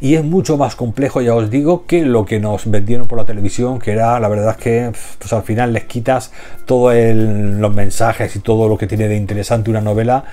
[0.01, 3.25] Y es mucho más complejo, ya os digo, que lo que nos vendieron por la
[3.25, 6.31] televisión, que era la verdad que pues al final les quitas
[6.65, 10.25] todos los mensajes y todo lo que tiene de interesante una novela,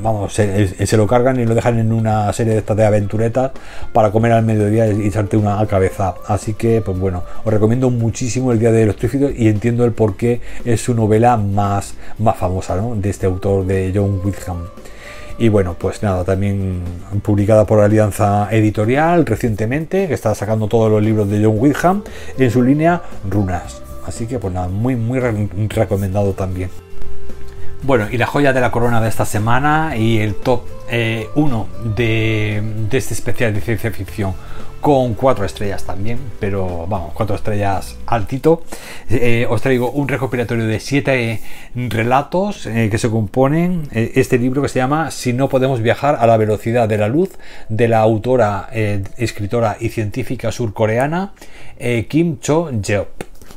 [0.00, 3.52] vamos, se, lo cargan y lo dejan en una serie de estas de aventuretas
[3.92, 6.14] para comer al mediodía y echarte una cabeza.
[6.26, 9.92] Así que, pues bueno, os recomiendo muchísimo el Día de los Trífidos y entiendo el
[9.92, 12.68] por qué es su novela más, más famosa.
[12.68, 14.68] De este autor de John Whitham.
[15.38, 16.82] Y bueno, pues nada, también
[17.22, 22.02] publicada por Alianza Editorial recientemente, que está sacando todos los libros de John Whitham
[22.36, 23.80] en su línea Runas.
[24.04, 26.70] Así que pues nada, muy, muy recomendado también.
[27.82, 31.28] Bueno, y la joya de la corona de esta semana y el top 1 eh,
[31.96, 34.34] de, de este especial de ciencia ficción
[34.80, 38.62] con cuatro estrellas también, pero vamos, cuatro estrellas altito.
[39.10, 41.40] Eh, os traigo un recopilatorio de siete
[41.74, 46.16] relatos eh, que se componen eh, este libro que se llama Si no podemos viajar
[46.20, 47.30] a la velocidad de la luz,
[47.68, 48.68] de la autora,
[49.16, 51.32] escritora y científica surcoreana
[52.08, 53.08] Kim Cho Jeop,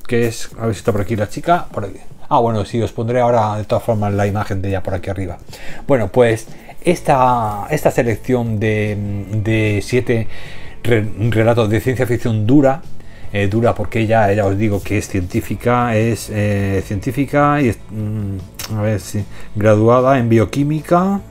[0.07, 1.97] que es, a ver si está por aquí la chica, por aquí.
[2.29, 5.09] Ah, bueno, sí, os pondré ahora de todas formas la imagen de ella por aquí
[5.09, 5.37] arriba.
[5.85, 6.47] Bueno, pues
[6.83, 8.97] esta, esta selección de,
[9.43, 10.27] de siete
[10.87, 12.81] un relato de ciencia ficción dura,
[13.33, 17.77] eh, dura porque ella, ella os digo que es científica, es eh, científica y es,
[17.89, 19.23] mm, a ver si,
[19.55, 21.21] graduada en bioquímica.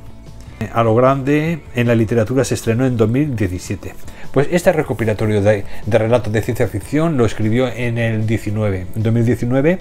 [0.60, 3.94] Eh, a lo grande en la literatura se estrenó en 2017.
[4.32, 9.02] Pues este recopilatorio de, de relatos de ciencia ficción lo escribió en el 19, en
[9.02, 9.78] 2019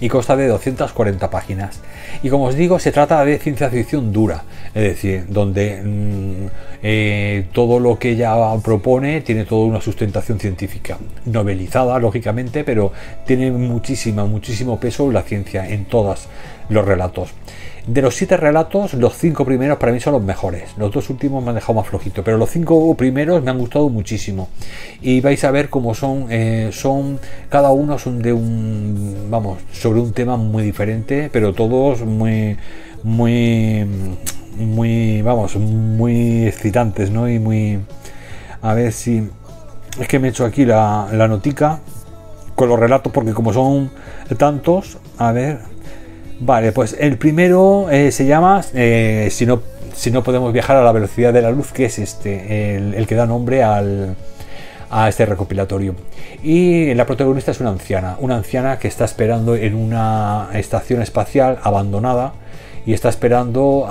[0.00, 1.80] y consta de 240 páginas.
[2.22, 6.46] Y como os digo, se trata de ciencia ficción dura, es decir, donde mm,
[6.82, 12.92] eh, todo lo que ella propone tiene toda una sustentación científica, novelizada, lógicamente, pero
[13.26, 16.28] tiene muchísima, muchísimo peso la ciencia en todos
[16.68, 17.30] los relatos.
[17.86, 20.76] De los siete relatos, los cinco primeros para mí son los mejores.
[20.76, 23.88] Los dos últimos me han dejado más flojito, pero los cinco primeros me han gustado
[23.88, 24.48] muchísimo.
[25.00, 30.00] Y vais a ver cómo son, eh, son cada uno son de un, vamos, sobre
[30.00, 32.56] un tema muy diferente, pero todos muy,
[33.04, 33.86] muy,
[34.58, 37.28] muy, vamos, muy excitantes, ¿no?
[37.28, 37.78] Y muy,
[38.62, 39.30] a ver si,
[40.00, 41.78] es que me he hecho aquí la, la notica
[42.56, 43.92] con los relatos porque como son
[44.38, 45.75] tantos, a ver,
[46.38, 49.62] Vale, pues el primero eh, se llama eh, si, no,
[49.94, 53.14] si no podemos viajar a la velocidad de la luz, que es este, el, que
[53.14, 54.16] da nombre al,
[54.90, 55.94] a este recopilatorio.
[56.42, 61.58] Y la protagonista es una anciana, una anciana que está esperando en una estación espacial
[61.62, 62.34] abandonada
[62.84, 63.88] y está esperando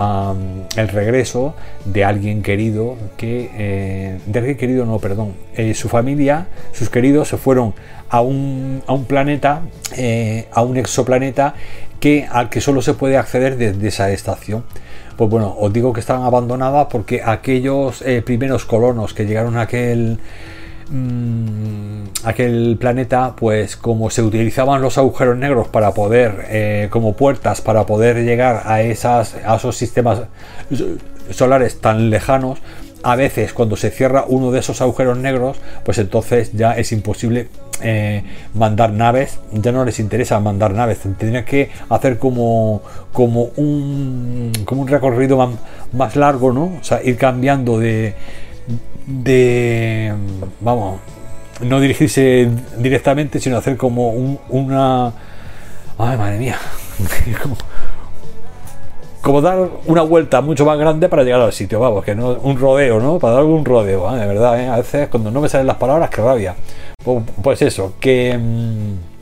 [0.78, 5.34] el regreso de alguien querido que eh, de alguien querido no perdón
[5.74, 7.74] su familia sus queridos se fueron
[8.08, 9.64] a un, a un planeta
[10.54, 11.56] a un exoplaneta
[12.06, 14.64] que, al que solo se puede acceder desde esa estación.
[15.18, 19.62] Pues bueno, os digo que están abandonadas porque aquellos eh, primeros colonos que llegaron a
[19.62, 20.20] aquel,
[20.92, 27.62] mm, aquel planeta, pues como se utilizaban los agujeros negros para poder, eh, como puertas,
[27.62, 30.22] para poder llegar a, esas, a esos sistemas
[31.32, 32.60] solares tan lejanos,
[33.02, 37.48] a veces cuando se cierra uno de esos agujeros negros, pues entonces ya es imposible
[37.82, 44.52] eh, mandar naves, ya no les interesa mandar naves, tendrían que hacer como, como, un,
[44.66, 45.50] como un recorrido más,
[45.94, 46.66] más largo, ¿no?
[46.80, 48.16] O sea, ir cambiando de,
[49.06, 50.14] de,
[50.62, 51.00] vamos,
[51.62, 54.10] no dirigirse directamente, sino hacer como
[54.50, 55.14] una...
[55.98, 56.58] Ay, madre mía.
[59.26, 59.58] como, dar
[59.88, 63.18] una vuelta mucho más grande para llegar al sitio, vamos, que no un rodeo, ¿no?
[63.18, 64.20] Para dar un rodeo, ¿eh?
[64.20, 64.68] de verdad, ¿eh?
[64.68, 66.56] a veces cuando no me salen las palabras, que rabia.
[67.04, 68.38] Pues, pues eso, que...
[68.38, 69.15] Mm,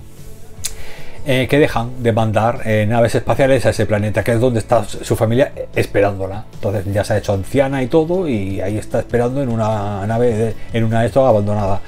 [1.26, 4.84] eh, que dejan de mandar eh, naves espaciales a ese planeta, que es donde está
[4.84, 6.44] su familia esperándola.
[6.56, 10.54] Entonces ya se ha hecho anciana y todo, y ahí está esperando en una nave,
[10.74, 11.80] en una de abandonada.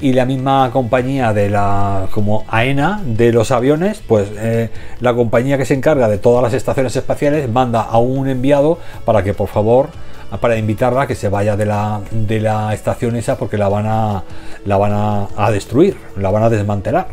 [0.00, 5.58] Y la misma compañía de la, como AENA de los aviones, pues eh, la compañía
[5.58, 9.48] que se encarga de todas las estaciones espaciales manda a un enviado para que por
[9.48, 9.88] favor
[10.40, 13.86] para invitarla a que se vaya de la, de la estación esa porque la van
[13.86, 14.24] a
[14.64, 17.06] la van a destruir, la van a desmantelar.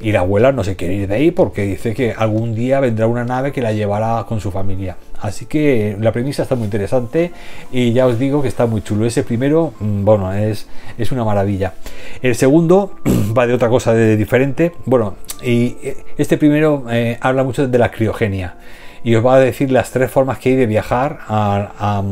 [0.00, 3.06] Y la abuela no se quiere ir de ahí porque dice que algún día vendrá
[3.06, 4.96] una nave que la llevará con su familia.
[5.20, 7.32] Así que la premisa está muy interesante
[7.72, 9.06] y ya os digo que está muy chulo.
[9.06, 11.74] Ese primero, mm, bueno, es, es una maravilla.
[12.22, 12.96] El segundo
[13.36, 14.72] va de otra cosa de diferente.
[14.84, 18.56] Bueno, y eh, este primero eh, habla mucho de la criogenia
[19.02, 22.02] y os va a decir las tres formas que hay de viajar a,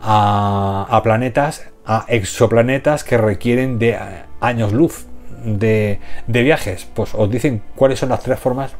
[0.00, 3.98] a, a planetas, a exoplanetas que requieren de
[4.40, 5.06] años luz
[5.44, 8.72] de, viajes, pues os dicen cuáles son las tres formas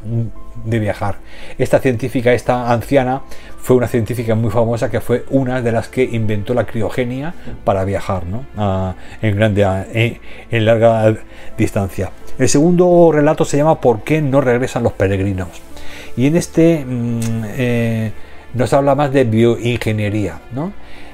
[0.64, 1.16] de viajar.
[1.58, 3.22] Esta científica, esta anciana,
[3.58, 7.84] fue una científica muy famosa que fue una de las que inventó la criogenia para
[7.84, 8.24] viajar
[9.22, 11.14] en, grande, en, larga
[11.56, 12.10] distancia.
[12.38, 15.48] El segundo relato se llama ¿Por qué no regresan los peregrinos?
[16.16, 17.20] Y en este mm,
[17.56, 18.12] eh,
[18.54, 20.40] nos habla más de bioingeniería.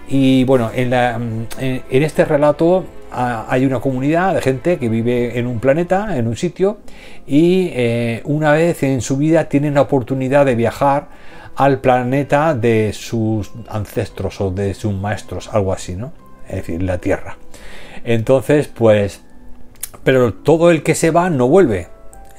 [0.08, 5.46] Y bueno, en, mm, en este relato hay una comunidad de gente que vive en
[5.46, 6.78] un planeta, en un sitio,
[7.26, 11.08] y eh, una vez en su vida tienen la oportunidad de viajar
[11.56, 16.12] al planeta de sus ancestros o de sus maestros, algo así, ¿no?
[16.48, 17.36] Es decir, la Tierra.
[18.04, 19.20] Entonces, pues,
[20.04, 21.88] pero todo el que se va no vuelve.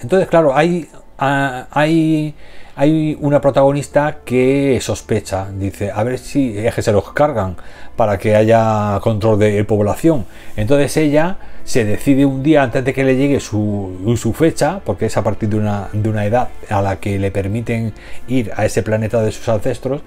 [0.01, 2.35] Entonces, claro, hay, hay
[2.75, 7.57] hay una protagonista que sospecha, dice, a ver si es que se los cargan
[8.01, 10.25] para que haya control de población.
[10.55, 15.17] Entonces ella se decide un día antes de que le llegue su, fecha, porque es
[15.17, 17.93] a partir de una, de una edad a la que le permiten
[18.27, 20.01] ir a ese planeta de sus ancestros,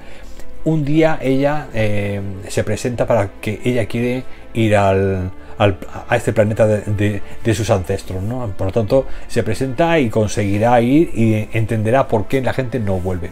[0.64, 6.66] un día ella eh, se presenta para que ella quiere ir al, a este planeta
[6.66, 7.22] de,
[7.54, 8.24] sus ancestros.
[8.24, 8.52] ¿no?
[8.58, 12.98] Por lo tanto, se presenta y conseguirá ir y entenderá por qué la gente no
[12.98, 13.30] vuelve.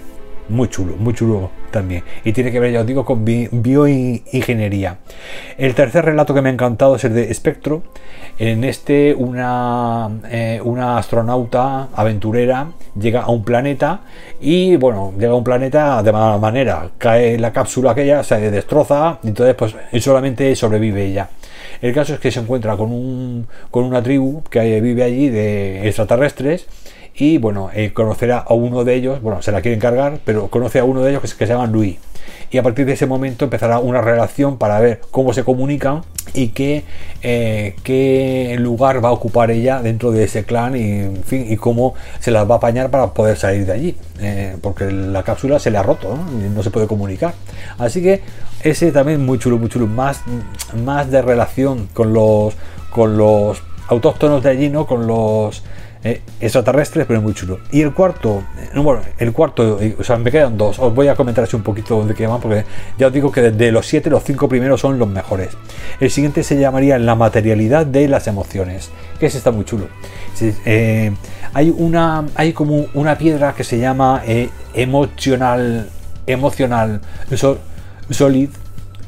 [0.52, 2.04] Muy chulo, muy chulo también.
[2.24, 4.98] Y tiene que ver, ya os digo, con bioingeniería.
[5.56, 7.82] El tercer relato que me ha encantado es el de Espectro.
[8.38, 14.00] En este, una, eh, una astronauta aventurera llega a un planeta
[14.42, 16.90] y, bueno, llega a un planeta de mala manera.
[16.98, 21.30] Cae la cápsula aquella, se destroza, y entonces, pues, solamente sobrevive ella.
[21.80, 25.88] El caso es que se encuentra con, un, con una tribu que vive allí de
[25.88, 26.66] extraterrestres
[27.14, 30.78] y bueno, eh, conocerá a uno de ellos, bueno, se la quiere encargar, pero conoce
[30.78, 31.98] a uno de ellos que, que se llama Luis
[32.52, 36.02] y a partir de ese momento empezará una relación para ver cómo se comunican
[36.34, 36.84] y qué,
[37.22, 41.56] eh, qué lugar va a ocupar ella dentro de ese clan y, en fin, y
[41.56, 45.58] cómo se las va a apañar para poder salir de allí, eh, porque la cápsula
[45.58, 46.30] se le ha roto ¿no?
[46.50, 47.34] No se puede comunicar.
[47.78, 48.20] Así que
[48.62, 50.20] ese también muy chulo, muy chulo, más,
[50.84, 52.54] más de relación con los,
[52.90, 54.86] con los autóctonos de allí, ¿no?
[54.86, 55.62] con los
[56.04, 57.60] eh, extraterrestres, pero muy chulo.
[57.70, 60.78] Y el cuarto, eh, bueno, el cuarto, eh, o sea, me quedan dos.
[60.80, 62.64] Os voy a comentar así un poquito de qué van, porque
[62.98, 65.50] ya os digo que de los siete, los cinco primeros son los mejores.
[66.00, 69.86] El siguiente se llamaría La materialidad de las emociones, que ese está muy chulo.
[71.54, 74.22] hay una, hay como una piedra que se llama
[74.74, 75.88] emocional,
[76.26, 77.00] emocional
[78.10, 78.50] solid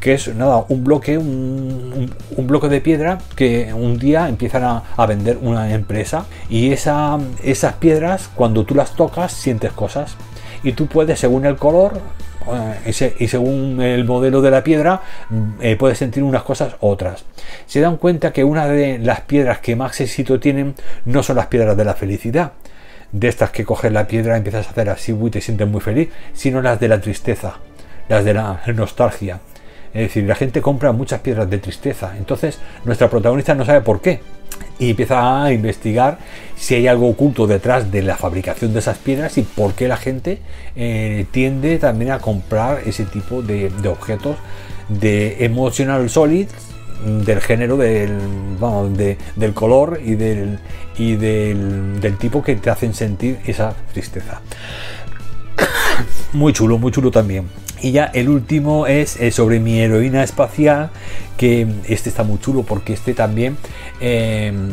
[0.05, 5.39] que es nada, un bloque, un, bloque de piedra que un día empiezan a, vender
[5.41, 10.17] una empresa y esa, esas piedras cuando tú las tocas sientes cosas
[10.63, 12.03] y tú puedes según el color
[12.85, 15.01] eh, y según el modelo de la piedra
[15.63, 17.25] eh, puedes sentir unas cosas otras.
[17.65, 20.75] Se dan cuenta que una de las piedras que más éxito tienen
[21.07, 22.53] no son las piedras de la felicidad,
[23.11, 26.11] de estas que coges la piedra empiezas a hacer así y te sientes muy feliz,
[26.35, 27.55] sino las de la tristeza,
[28.11, 29.41] las de la nostalgia.
[29.95, 32.15] Es decir, la gente compra muchas piedras de tristeza.
[32.19, 34.21] Entonces, nuestra protagonista no sabe por qué.
[34.81, 36.19] Y empieza a investigar
[36.57, 39.97] si hay algo oculto detrás de la fabricación de esas piedras y por qué la
[39.97, 40.41] gente
[40.75, 44.37] eh, tiende también a comprar ese tipo de, objetos
[44.89, 46.49] de emotional solid
[47.05, 48.19] del género, del,
[49.37, 50.59] del color y, del,
[50.99, 54.41] y del tipo que te hacen sentir esa tristeza.
[56.33, 57.49] muy chulo, muy chulo también.
[57.85, 60.89] Y ya el último es eh, sobre mi heroína espacial,
[61.37, 63.59] que este está muy chulo porque este también...
[64.01, 64.71] Em,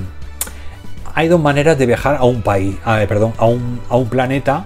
[1.13, 2.77] hay dos maneras de viajar a un país,
[3.09, 4.65] perdón, a un, a un planeta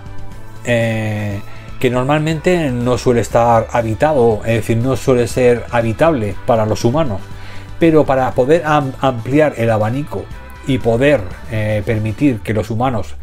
[0.63, 1.39] eh,
[1.79, 7.21] que normalmente no suele estar habitado, es decir, no suele ser habitable para los humanos.
[7.79, 10.23] Pero para poder ampliar el abanico
[10.67, 13.15] y poder eh, permitir que los humanos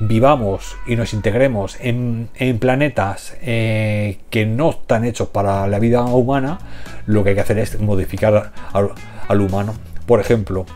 [0.00, 2.28] vivamos y nos integremos en,
[2.58, 6.58] planetas eh, que no están hechos para la vida humana,
[7.06, 9.74] lo que hay que hacer es modificar al, humano.
[10.06, 10.66] Por ejemplo,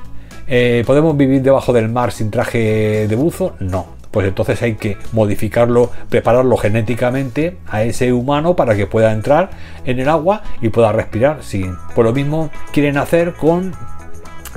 [0.46, 3.54] eh, ¿podemos vivir debajo del mar sin traje de buzo?
[3.60, 3.98] No.
[4.10, 9.50] Pues entonces hay que modificarlo, prepararlo genéticamente a ese humano para que pueda entrar
[9.84, 11.38] en el agua y pueda respirar.
[11.42, 13.74] Sí, por lo mismo quieren hacer con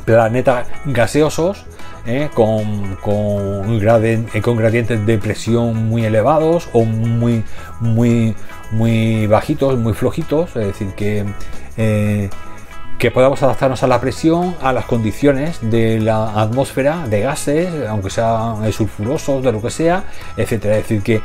[0.06, 1.66] planetas gaseosos
[2.06, 2.30] ¿eh?
[2.34, 7.44] con, con, eh, con, gradientes de presión muy elevados o muy,
[7.80, 8.36] muy,
[8.72, 11.26] muy bajitos, muy flojitos, es decir, que,
[11.78, 12.30] eh,
[12.98, 18.10] que podamos adaptarnos a la presión, a las condiciones de la atmósfera, de gases, aunque
[18.10, 20.04] sean sulfurosos, de lo que sea,
[20.38, 20.78] etcétera.
[20.78, 21.22] Es decir, que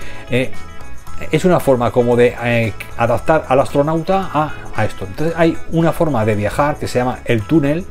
[1.30, 5.06] es una forma como de adaptar al astronauta a, esto.
[5.06, 7.84] Entonces hay una forma de viajar que se llama el túnel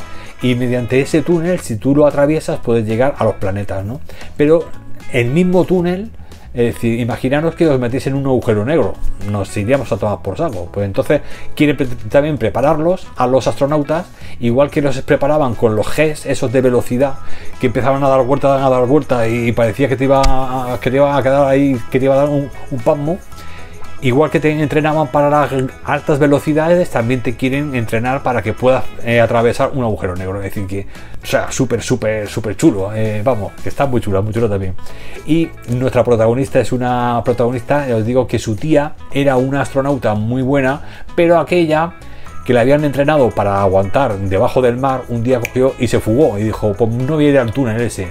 [0.45, 3.99] y mediante ese túnel, si tú lo atraviesas, puedes llegar a los planetas, ¿no?
[4.37, 4.65] Pero
[5.11, 6.11] el mismo túnel,
[6.53, 8.93] es decir, imaginaros que os metéis en un agujero negro,
[9.31, 10.69] nos iríamos a tomar por saco.
[10.71, 11.21] Pues entonces
[11.55, 11.75] quieren
[12.09, 14.05] también prepararlos a los astronautas,
[14.39, 17.15] igual que los preparaban con los Gs, esos de velocidad,
[17.59, 20.91] que empezaban a dar vueltas, a dar vueltas y parecía que te iba a, que
[20.91, 23.17] te iba a quedar ahí, que te iba a dar un, un pasmo
[24.01, 25.51] Igual que te entrenaban para las
[25.83, 30.37] altas velocidades, también te quieren entrenar para que puedas eh, atravesar un agujero negro.
[30.37, 30.85] Es decir, que,
[31.23, 32.93] o sea, súper, súper, súper chulo.
[32.93, 34.75] Eh, vamos, está muy chulo, muy chulo también.
[35.25, 40.41] Y nuestra protagonista es una protagonista, os digo que su tía era una astronauta muy
[40.41, 40.81] buena,
[41.15, 41.93] pero aquella
[42.45, 46.37] que la habían entrenado para aguantar debajo del mar, un día cogió y se fugó
[46.37, 48.07] y dijo, pues no voy a ir al túnel ese,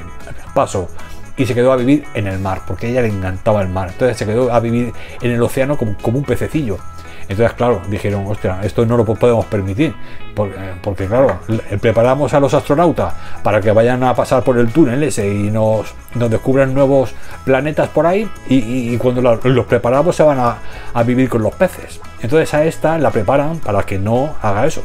[0.55, 0.89] paso
[1.37, 3.91] y se quedó a vivir en el mar, porque ella le encantaba el mar.
[3.93, 6.78] Entonces se quedó a vivir en el océano como, un pececillo.
[7.26, 9.95] Entonces, claro, dijeron, hostia, esto no lo podemos permitir,
[10.35, 11.41] porque, porque, claro,
[11.80, 15.95] preparamos a los astronautas para que vayan a pasar por el túnel ese y nos,
[16.14, 17.14] descubran nuevos
[17.47, 20.59] planetas por ahí, y, cuando los preparamos se van a,
[20.93, 21.99] a vivir con los peces.
[22.20, 24.82] Entonces a esta la preparan para que no haga eso.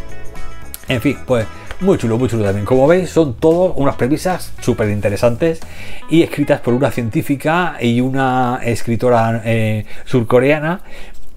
[0.88, 1.46] En fin, pues
[1.82, 2.66] muy chulo, muy chulo también.
[2.66, 5.60] Como veis, son todas unas premisas súper interesantes
[6.10, 10.82] y escritas por una científica y una escritora eh, surcoreana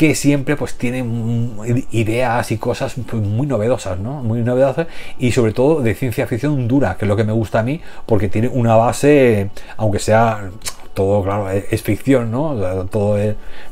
[0.03, 1.55] que siempre pues tienen
[1.92, 4.14] ideas y cosas pues, muy novedosas, ¿no?
[4.14, 7.61] Muy novedosas y sobre todo de ciencia ficción dura, que es lo que me gusta
[7.61, 10.50] a mí, porque tiene una base, aunque sea
[10.92, 12.53] todo, claro, es, ficción, ¿no?
[12.90, 13.16] Todo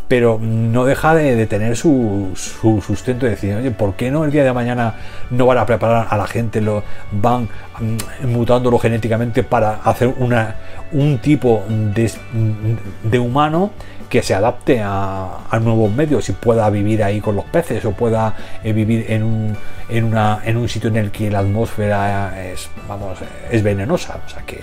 [0.07, 4.45] pero no deja de, tener su, sustento y decir, oye, ¿por qué no el día
[4.45, 4.95] de mañana
[5.31, 7.49] no van a preparar a la gente, lo van
[7.81, 10.55] mm, mutándolo genéticamente para hacer una,
[10.93, 11.65] un tipo
[13.03, 13.73] de humano
[14.11, 18.35] que se adapte a, nuevos medios y pueda vivir ahí con los peces o pueda
[18.65, 23.19] eh, vivir en un, sitio en el que la atmósfera es, vamos,
[23.51, 24.21] es venenosa.
[24.27, 24.59] O sea que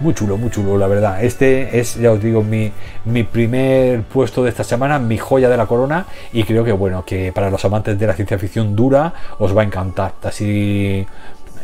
[0.00, 1.22] muy chulo, muy chulo, la verdad.
[1.22, 2.72] Este es, ya os digo, mi,
[3.04, 6.06] mi primer puesto de esta semana, mi joya de la corona.
[6.32, 9.62] Y creo que, bueno, que para los amantes de la ciencia ficción dura os va
[9.62, 10.14] a encantar.
[10.22, 11.06] Así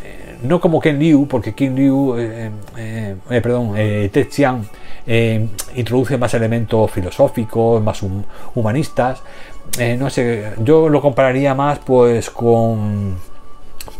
[0.03, 3.73] eh, no como Ken Liu, porque Ken Liu, eh, eh, perdón,
[4.29, 4.63] Chiang
[5.07, 8.01] introduce más elementos filosóficos, más
[8.55, 9.21] humanistas.
[9.97, 13.15] no sé, yo lo compararía más pues con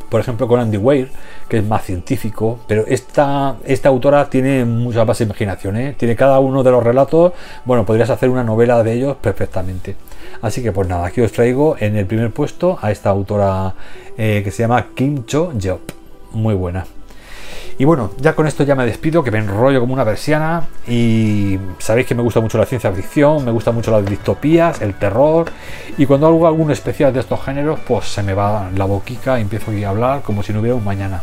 [0.10, 1.12] por ejemplo con Andy Weir,
[1.50, 5.96] que es más científico, pero esta, esta autora tiene mucha más imaginación, ¿eh?
[5.98, 7.34] tiene cada uno de los relatos,
[7.66, 9.96] bueno, podrías hacer una novela de ellos perfectamente.
[10.42, 13.74] Así que pues nada, aquí os traigo en el primer puesto a esta autora
[14.18, 15.82] eh, que se llama Kim Cho Jeop,
[16.32, 16.86] muy buena.
[17.78, 21.60] Y bueno, ya con esto ya me despido, que me enrollo como una persiana y
[21.78, 25.52] sabéis que me gusta mucho la ciencia ficción, me gusta mucho las distopías, el terror
[25.98, 29.42] y cuando hago algún especial de estos géneros pues se me va la boquica y
[29.42, 31.22] empiezo a hablar como si no hubiera un mañana.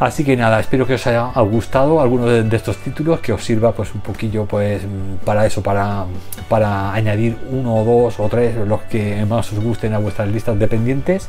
[0.00, 3.72] Así que nada, espero que os haya gustado alguno de, estos títulos, que os sirva
[3.72, 4.82] pues un poquillo pues
[5.24, 6.06] para eso, para,
[6.48, 10.56] para añadir uno o dos o tres, los que más os gusten a vuestras listas
[10.56, 11.28] dependientes.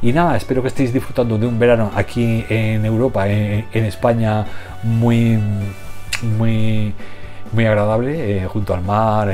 [0.00, 4.44] Y nada, espero que estéis disfrutando de un verano aquí en Europa, en, España,
[4.84, 5.38] muy,
[6.38, 6.94] muy,
[7.54, 9.32] muy agradable, eh, junto al mar,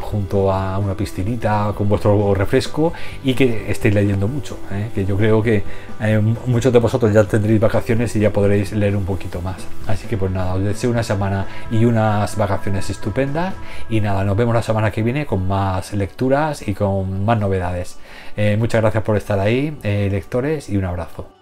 [0.00, 2.92] junto a una piscinita con vuestro refresco
[3.22, 4.90] y que estéis leyendo mucho, ¿eh?
[4.94, 5.62] que yo creo que
[6.00, 9.56] eh, muchos de vosotros ya tendréis vacaciones y ya podréis leer un poquito más.
[9.86, 13.54] Así que pues nada, os deseo una semana y unas vacaciones estupendas
[13.88, 17.98] y nada, nos vemos la semana que viene con más lecturas y con más novedades.
[18.58, 21.39] muchas gracias por estar ahí, lectores, y un abrazo.